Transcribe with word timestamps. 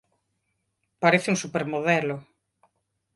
Parece 1.03 1.27
un 1.33 1.41
supermodelo. 1.43 2.17